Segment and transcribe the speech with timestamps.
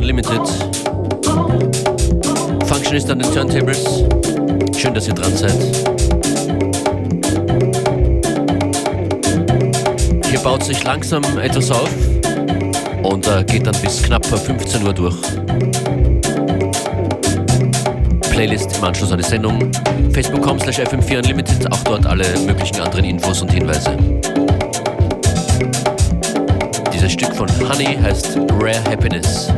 [0.00, 0.40] Unlimited.
[2.66, 4.02] Functionist an den Turntables.
[4.74, 5.52] Schön, dass ihr dran seid.
[10.24, 11.90] Hier baut sich langsam etwas auf
[13.02, 15.16] und äh, geht dann bis knapp 15 Uhr durch.
[18.30, 19.70] Playlist im Anschluss an die Sendung.
[20.14, 23.98] Facebook.com slash FM4 Unlimited, auch dort alle möglichen anderen Infos und Hinweise.
[27.00, 29.50] Dieses Stück von Honey heißt Rare Happiness.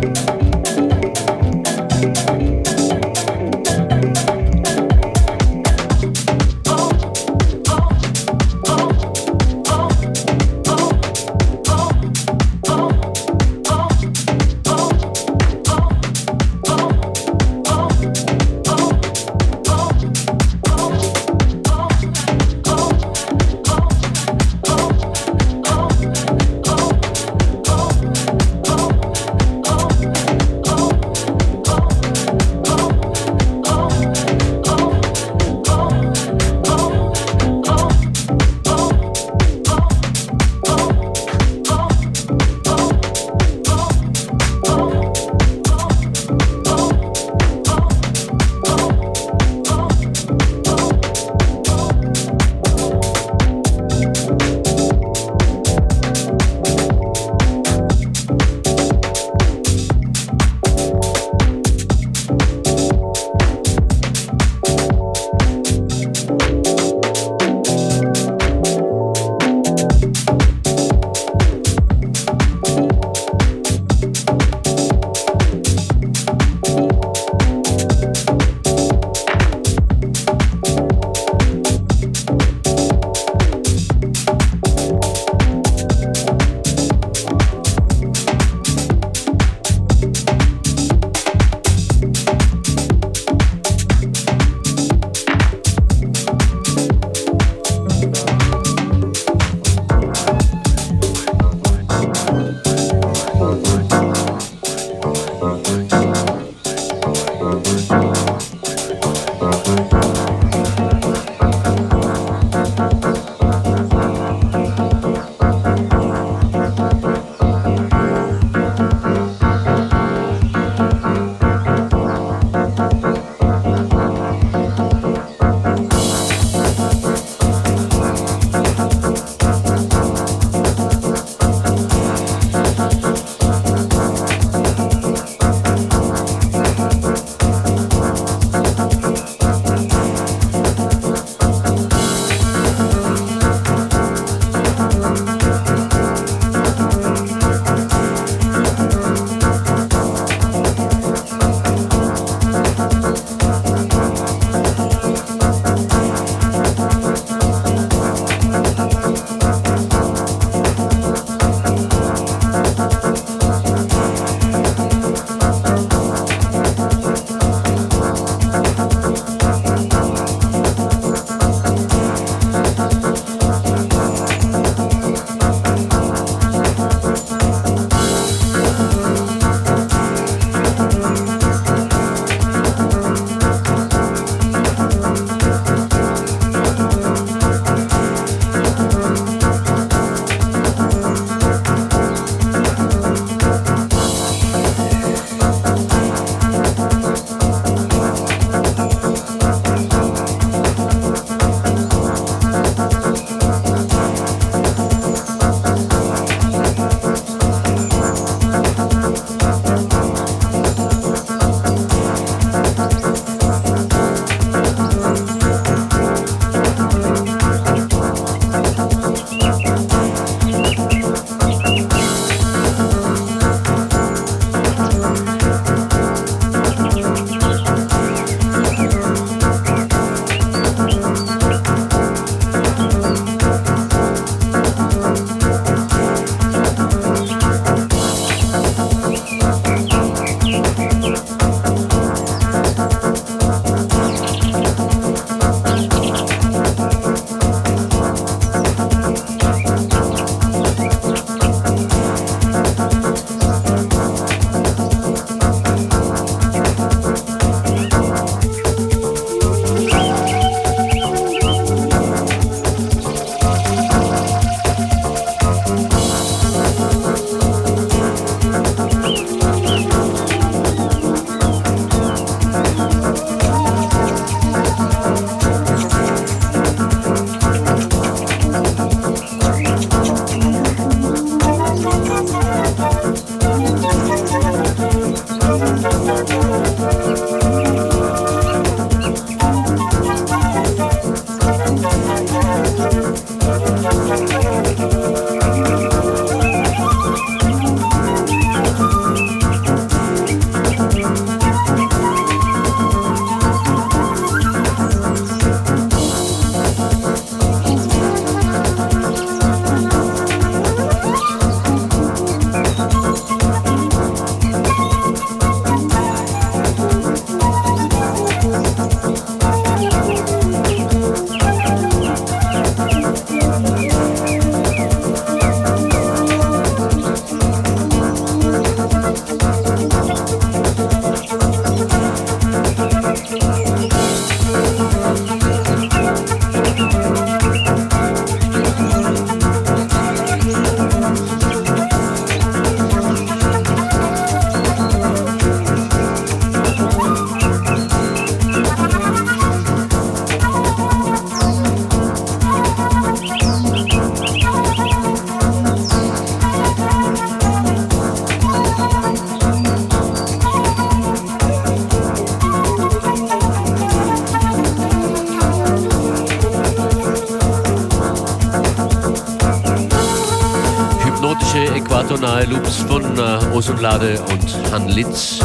[372.45, 375.39] Loops von äh, Ozonlade und Han Litz.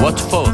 [0.00, 0.45] What for?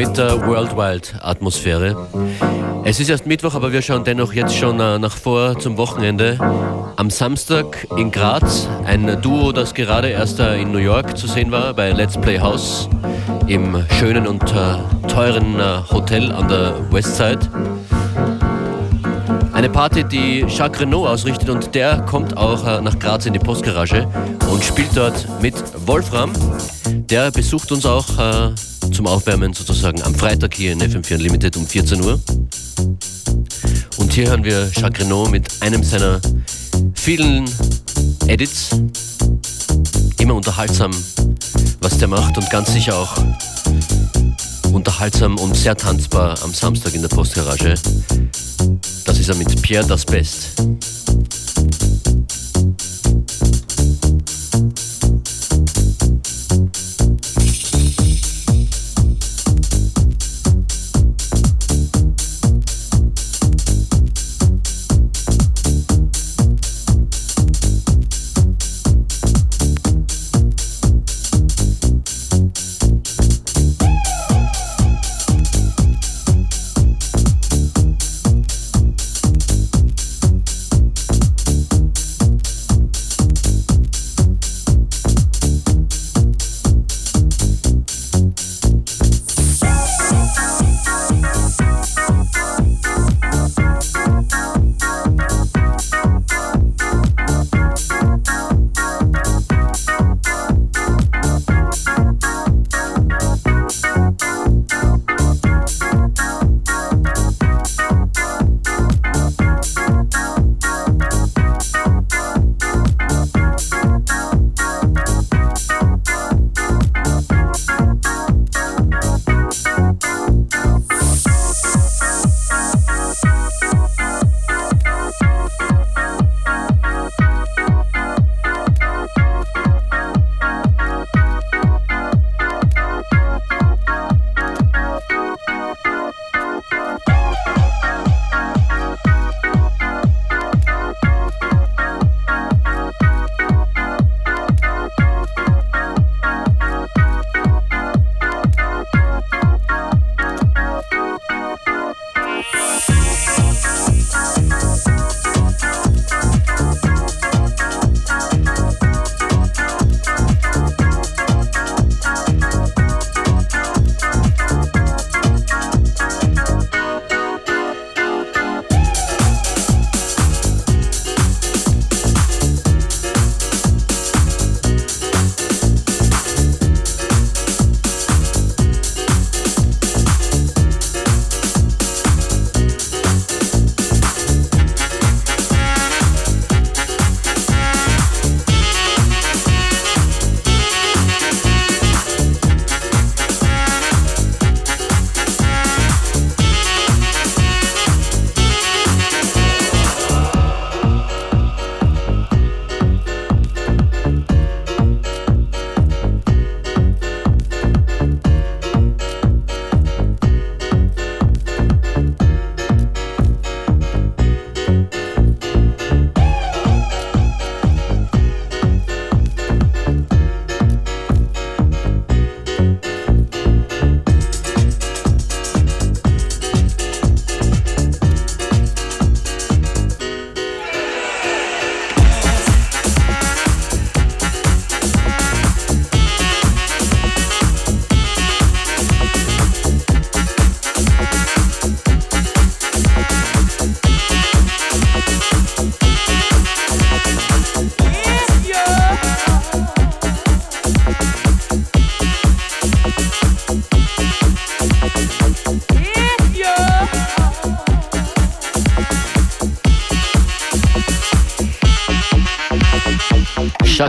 [0.00, 1.94] Mit der Worldwide-Atmosphäre.
[2.84, 6.38] Es ist erst Mittwoch, aber wir schauen dennoch jetzt schon äh, nach vor zum Wochenende.
[6.96, 11.50] Am Samstag in Graz ein Duo, das gerade erst äh, in New York zu sehen
[11.50, 12.88] war, bei Let's Play House
[13.46, 15.58] im schönen und äh, teuren
[15.90, 17.40] Hotel an der Westside.
[19.52, 24.08] Eine Party, die Jacques Renault ausrichtet und der kommt auch nach Graz in die Postgarage
[24.50, 26.32] und spielt dort mit Wolfram.
[26.86, 28.06] Der besucht uns auch
[29.00, 32.20] zum Aufwärmen sozusagen am Freitag hier in FM4 Unlimited um 14 Uhr.
[33.96, 36.20] Und hier hören wir Jacques Renault mit einem seiner
[36.92, 37.48] vielen
[38.26, 38.68] Edits.
[40.18, 40.90] Immer unterhaltsam,
[41.80, 43.16] was der macht und ganz sicher auch
[44.70, 47.76] unterhaltsam und sehr tanzbar am Samstag in der Postgarage.
[49.06, 50.48] Das ist er mit Pierre Das Best.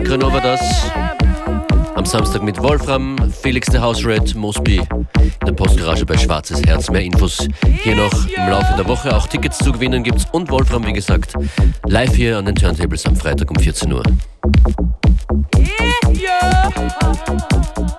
[0.00, 0.90] Renault war das.
[1.94, 6.90] Am Samstag mit Wolfram, Felix the House Red, Mosby in der Postgarage bei Schwarzes Herz.
[6.90, 7.46] Mehr Infos
[7.82, 9.14] hier noch im Laufe der Woche.
[9.14, 11.34] Auch Tickets zu gewinnen gibt's und Wolfram, wie gesagt,
[11.86, 14.02] live hier an den Turntables am Freitag um 14 Uhr.
[17.74, 17.91] I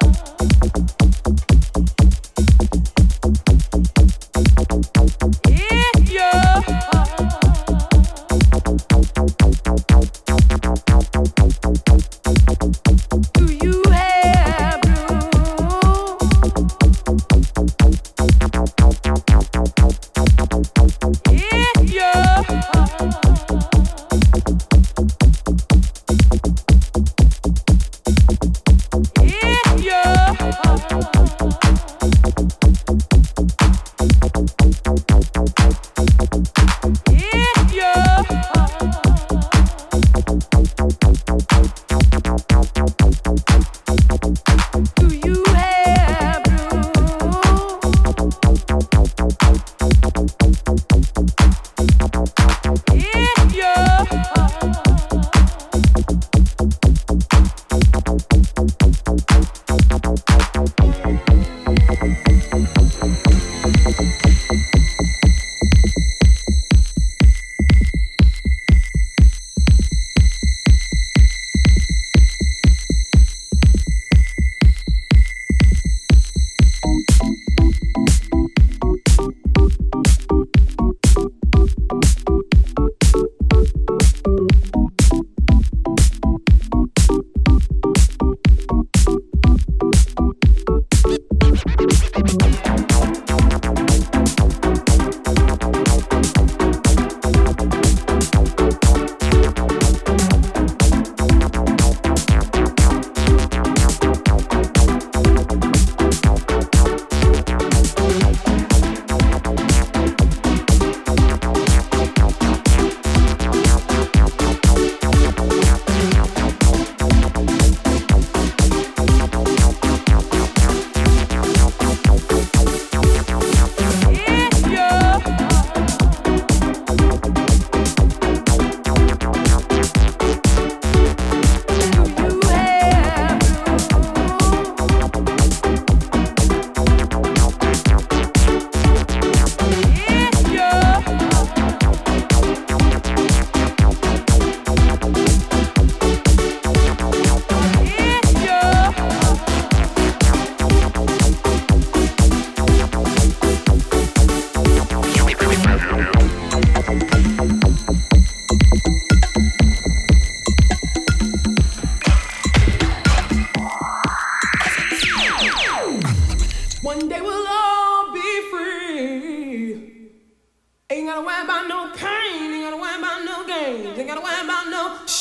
[173.74, 175.13] Ain't gotta worry about no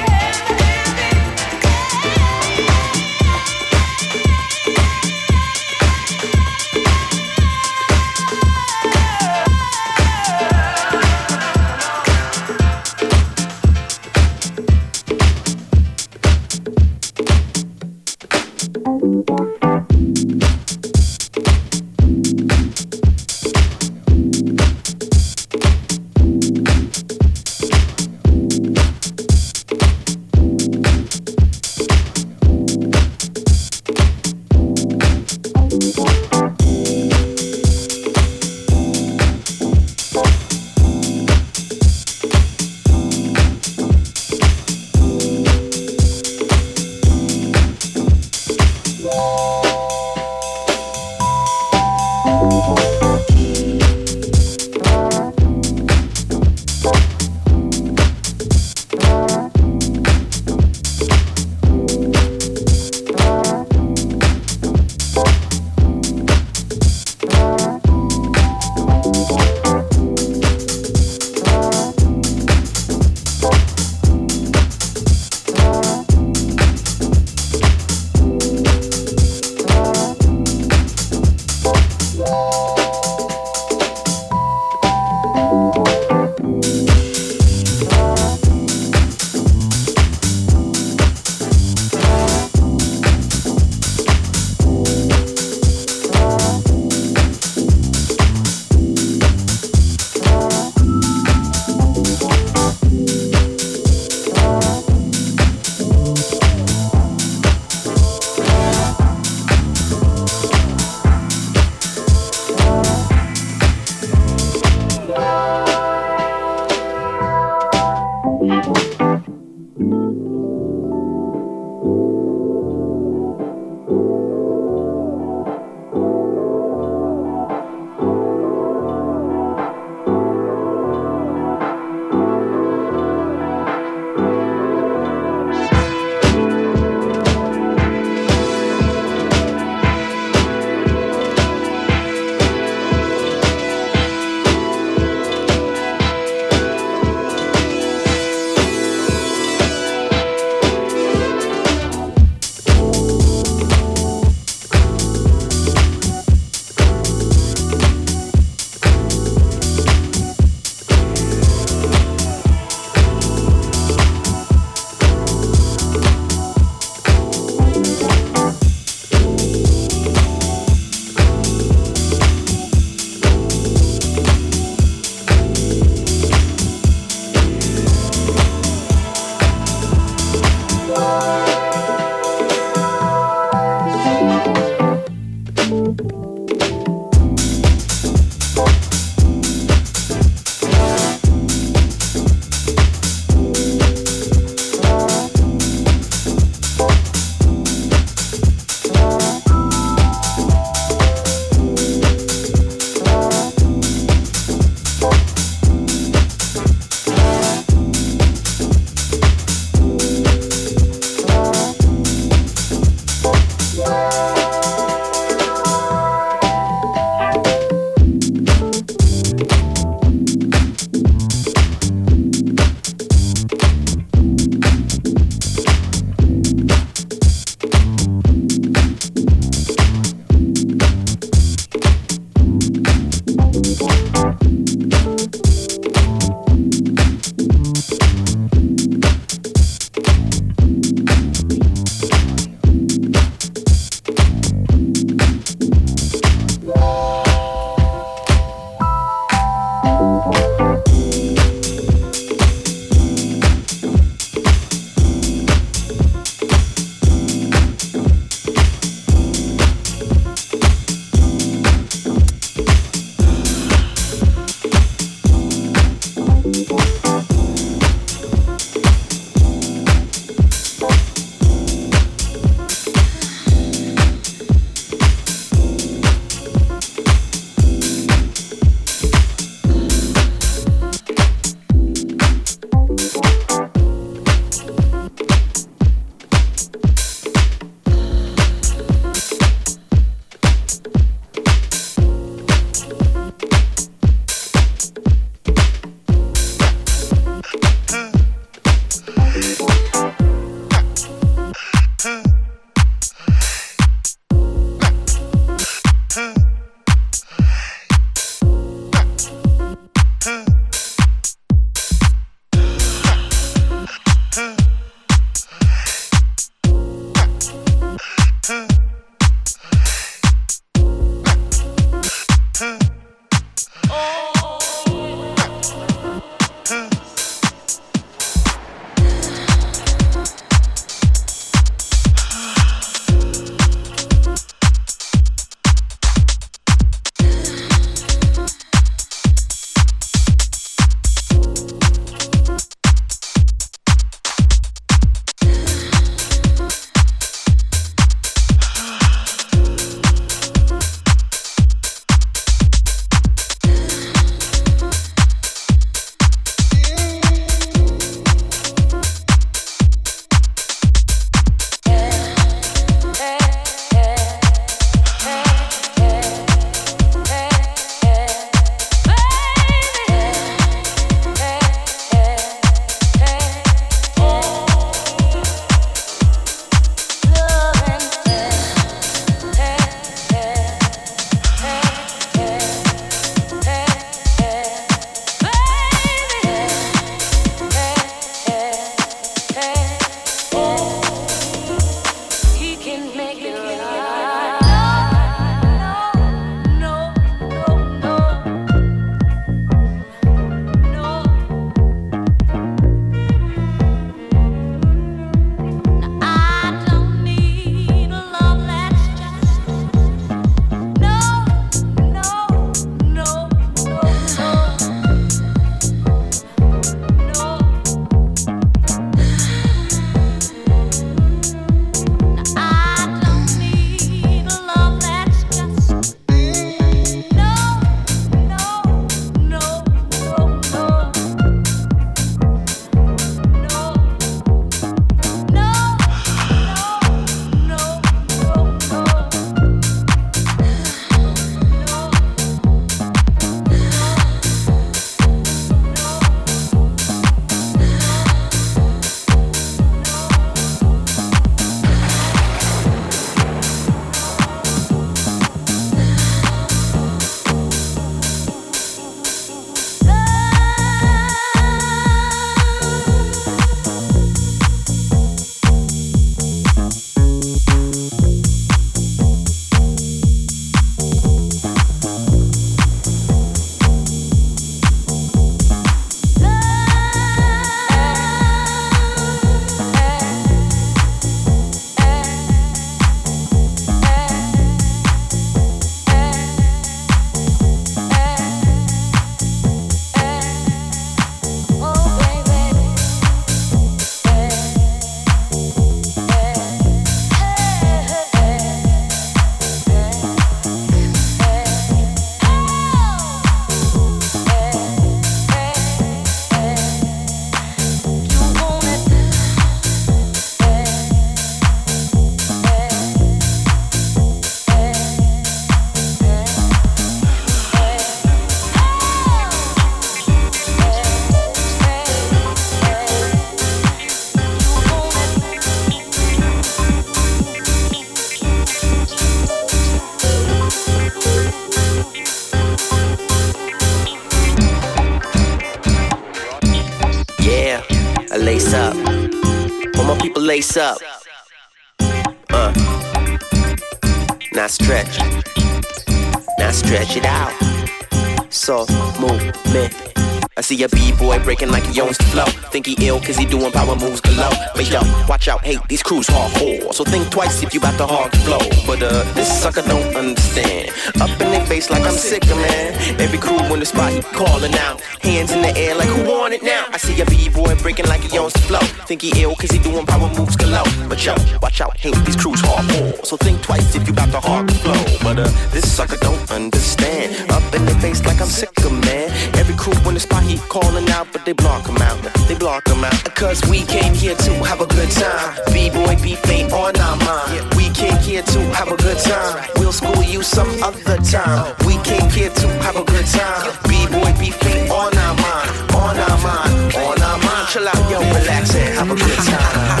[550.84, 552.44] a b-boy breaking like he owns the flow.
[552.70, 554.50] Think he ill cause he doing power moves below.
[554.74, 556.92] But yo, watch out, hey, these crews hardcore.
[556.92, 558.58] So think twice if you bout to hard flow.
[558.86, 560.90] But uh, this sucker don't understand.
[561.20, 563.20] Up in their face like I'm sick of man.
[563.20, 565.00] Every crew in the spot, he calling out.
[565.22, 566.86] Hands in the air like who want it now?
[566.92, 568.84] I see a b-boy breaking like he owns the flow.
[569.06, 570.84] Think he ill cause he doing power moves below.
[571.08, 573.24] But yo, watch out, hey, these crews hardcore.
[573.24, 575.02] So think twice if you bout to hard flow.
[575.22, 577.50] But uh, this sucker don't understand.
[577.50, 579.30] Up in their face like I'm sick of man.
[579.56, 582.18] Every crew in the spot he calling out, but they block him out.
[582.48, 583.34] They block him out.
[583.34, 585.58] Cause we came here to have a good time.
[585.70, 586.16] B-boy
[586.48, 587.74] ain't on our mind.
[587.76, 589.68] We came here to have a good time.
[589.76, 591.74] We'll school you some other time.
[591.86, 593.76] We came here to have a good time.
[593.84, 595.70] B-boy ain't on our mind.
[595.92, 596.94] On our mind.
[596.96, 597.68] On our mind.
[597.68, 600.00] Chill out, yo, relax and have a good time.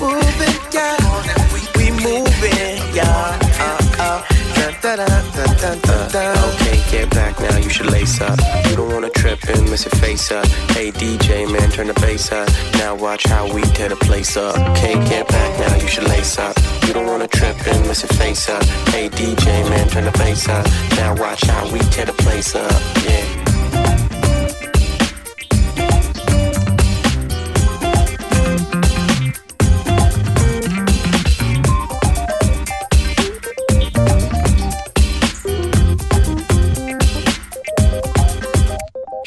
[0.00, 0.96] Moving, yeah.
[1.76, 3.36] We moving, yeah.
[3.60, 4.40] Uh, uh.
[6.54, 8.38] Okay, get back now, you should lace up.
[9.70, 10.46] You don't wanna trip and miss your face up.
[10.74, 12.48] Hey DJ, man, turn the bass up.
[12.74, 14.56] Now watch how we tear the place up.
[14.76, 16.56] Can't get back now, you should lace up.
[16.86, 18.64] You don't wanna trip and miss your face up.
[18.88, 20.66] Hey DJ, man, turn the bass up.
[20.96, 22.72] Now watch how we tear the place up.
[23.04, 24.09] Yeah.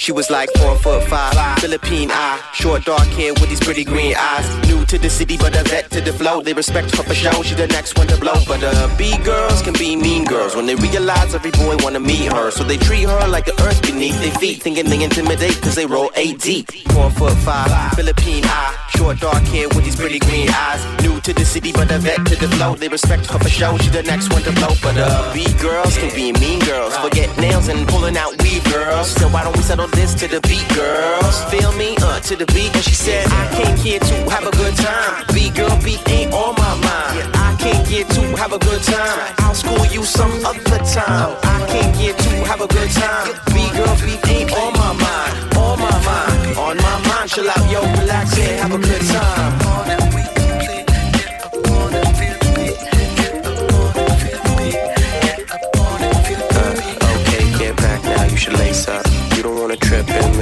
[0.03, 4.13] She was like four foot five, Philippine eye, short dark hair with these pretty green
[4.19, 4.67] eyes.
[4.67, 6.41] New to the city, but a vet to the flow.
[6.41, 7.41] They respect her for show.
[7.41, 8.35] She the next one to blow.
[8.45, 12.29] But uh, B girls can be mean girls when they realize every boy wanna meet
[12.33, 12.51] her.
[12.51, 15.85] So they treat her like the earth beneath their feet, thinking they intimidate cause they
[15.85, 16.69] roll eight deep.
[16.91, 20.83] Four foot five, Philippine eye, short dark hair with these pretty green eyes.
[21.01, 22.75] New to the city, but a vet to the flow.
[22.75, 23.77] They respect her for show.
[23.77, 24.75] She the next one to blow.
[24.83, 29.07] But uh, B girls can be mean girls, forget nails and pulling out weave girls.
[29.15, 31.43] So why don't we settle this to the beat, girls?
[31.45, 31.95] Feel me?
[32.01, 32.73] Uh, to the beat.
[32.75, 35.25] And she said, I came here to have a good time.
[35.33, 37.31] B girl beat ain't on my mind.
[37.35, 39.33] I came here to have a good time.
[39.39, 41.37] I'll school you some other time.
[41.43, 43.27] I came here to have a good time.
[43.53, 45.33] B girl beat ain't on my mind.
[45.57, 46.57] On my mind.
[46.57, 47.29] On my mind.
[47.29, 49.62] Chill out, yo, relax and have a good time.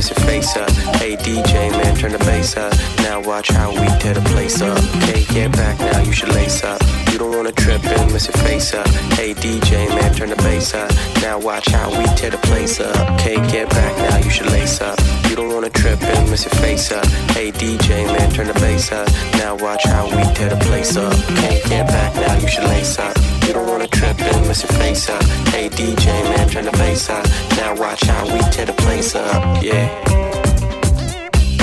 [0.09, 0.71] Your face up.
[0.95, 2.73] Hey DJ, man, turn the bass up.
[2.99, 4.77] Now watch how we tear the place up.
[4.97, 6.81] Okay, get back now, you should lace up.
[7.11, 7.31] You don't
[7.67, 8.87] wanna trip miss your face up.
[9.13, 10.91] Hey DJ, man, turn the bass up.
[11.21, 13.19] Now watch how we tear the place up.
[13.19, 14.99] Can't get back now, you should lace up.
[15.29, 17.05] You don't wanna trip and miss your face up.
[17.35, 19.07] Hey DJ, man, turn the bass up.
[19.33, 21.13] Now watch how we tear the place up.
[21.13, 23.15] Can't get back now, you should lace up.
[23.47, 25.23] You don't wanna trip and miss your face up.
[25.53, 27.25] Hey DJ, man, turn the bass up.
[27.57, 29.63] Now watch how we tear the place up.
[29.63, 29.87] Yeah.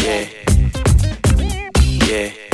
[0.05, 0.29] Yeah.
[2.07, 2.48] Yeah.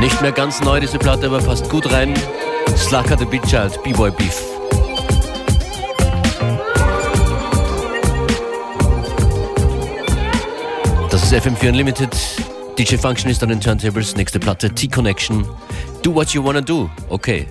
[0.00, 2.14] Nicht mehr ganz neu, diese Platte, aber passt gut rein.
[2.76, 4.59] Slacker the Beat Child, B-Boy Beef.
[11.32, 12.10] Ist FM4 Unlimited.
[12.76, 14.16] DJ Function ist an den Turntables.
[14.16, 15.46] Nächste Platte, T-Connection.
[16.02, 16.90] Do what you wanna do.
[17.08, 17.46] Okay.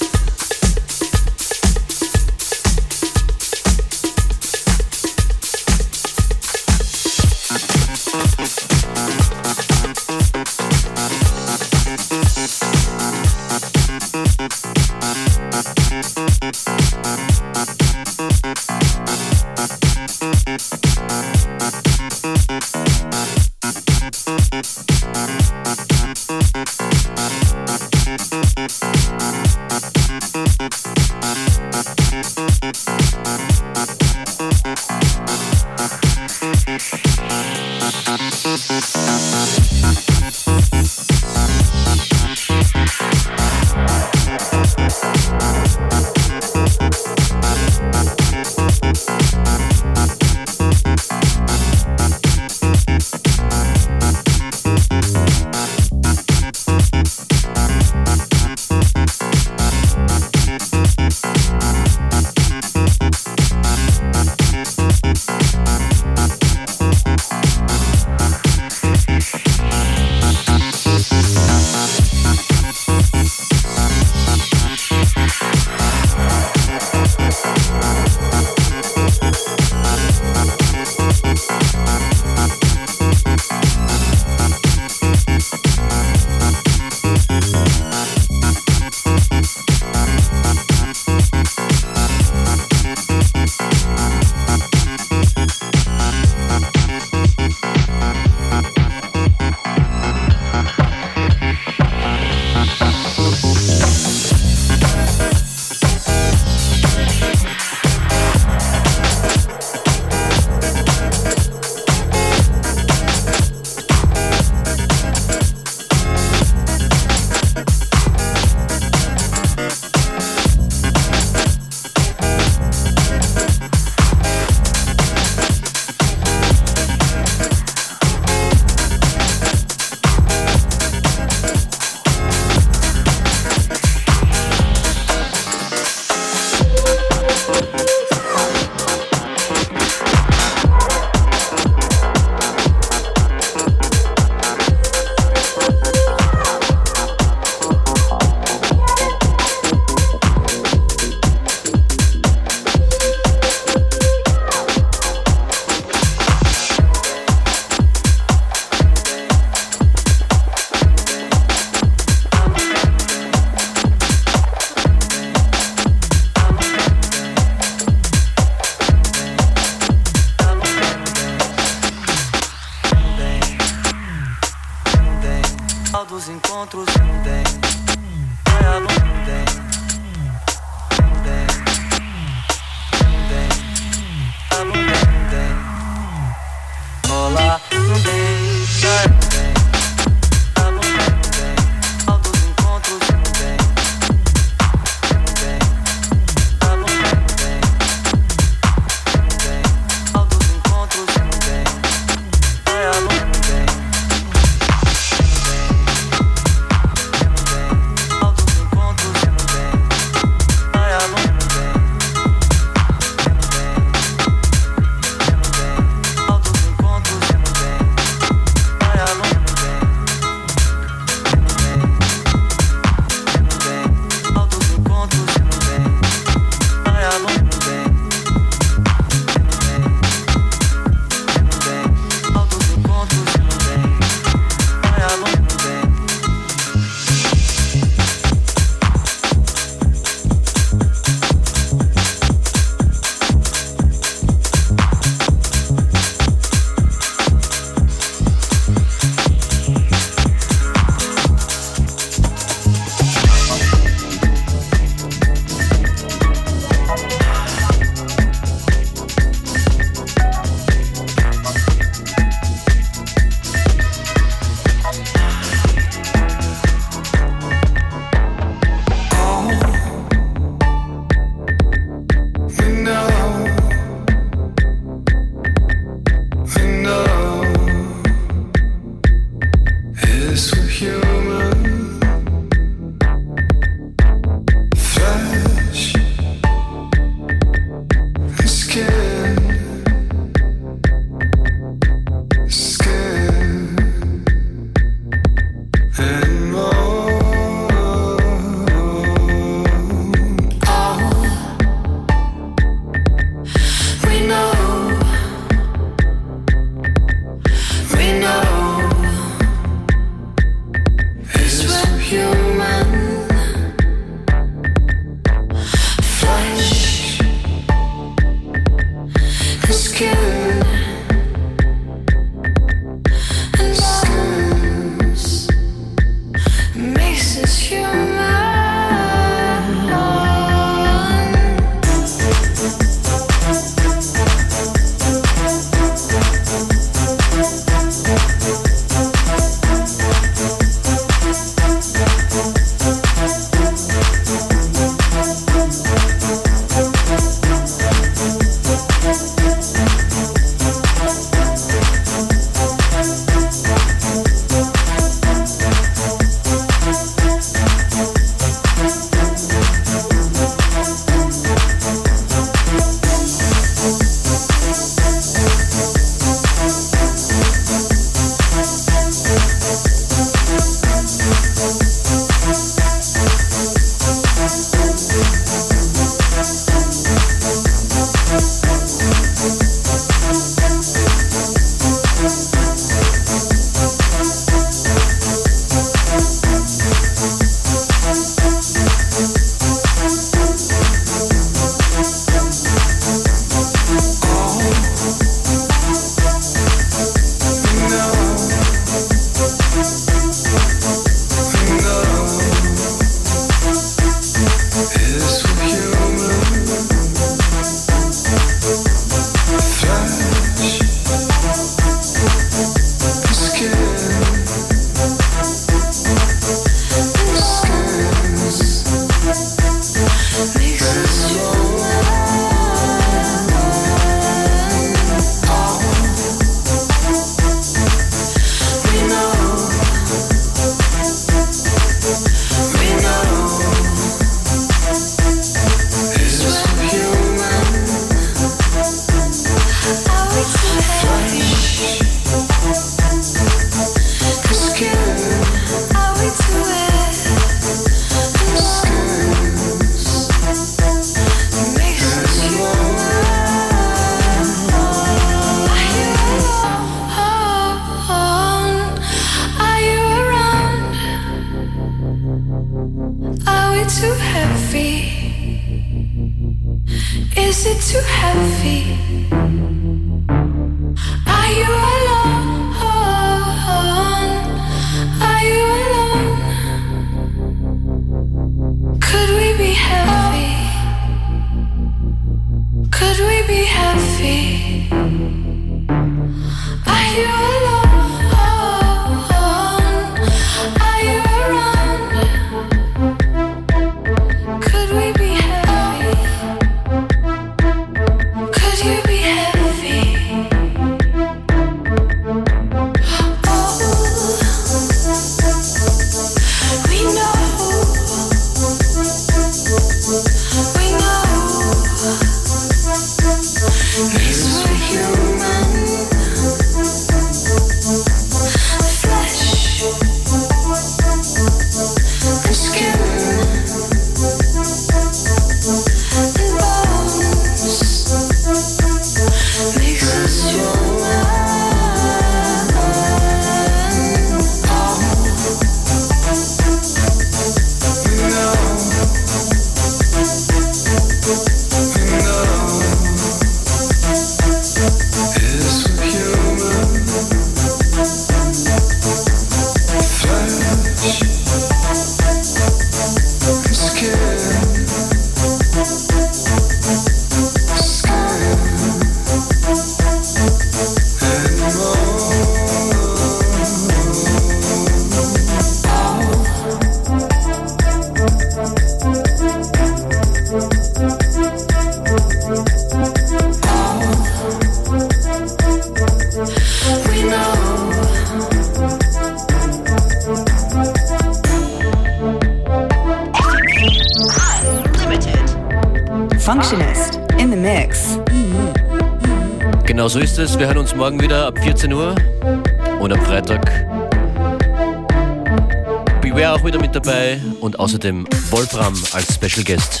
[597.76, 600.00] Außerdem Wolfram als Special Guest.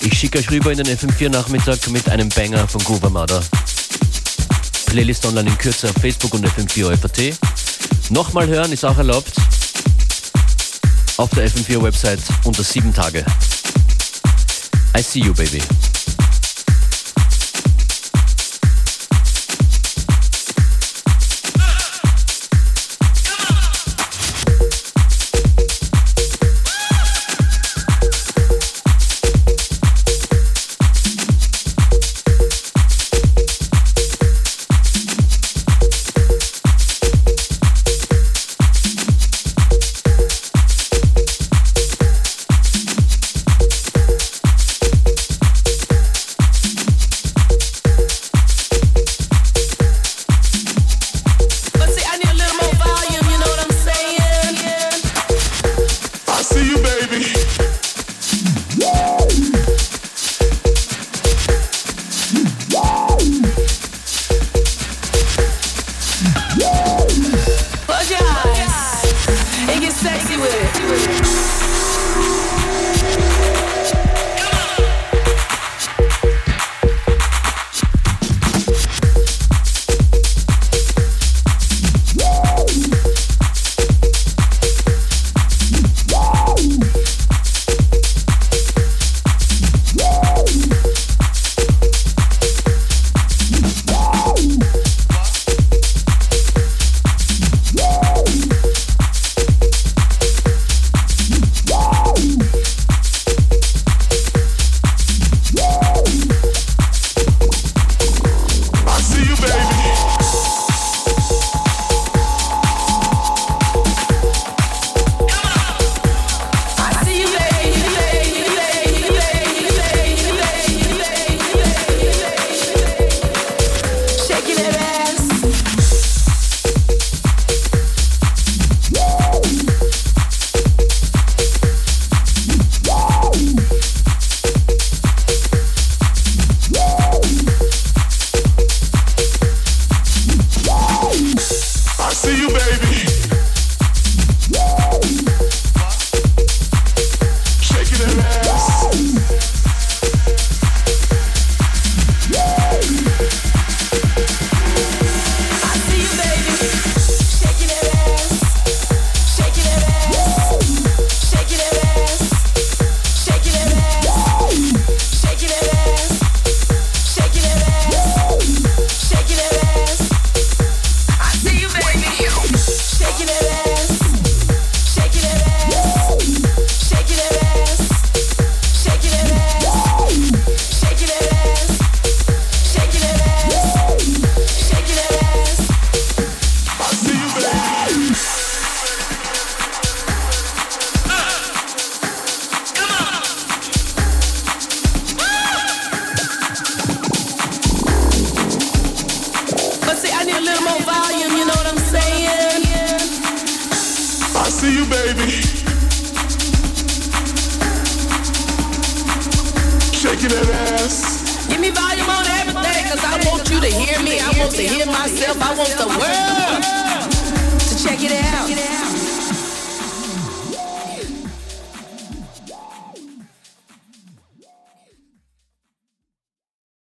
[0.00, 3.42] Ich schicke euch rüber in den FM4 Nachmittag mit einem Banger von Groove Armada.
[4.86, 7.38] Playlist online in Kürze auf Facebook und FM4 FAT.
[8.10, 9.32] Nochmal hören ist auch erlaubt.
[11.16, 13.24] Auf der FM4 Website unter sieben Tage.
[14.96, 15.62] I see you, baby.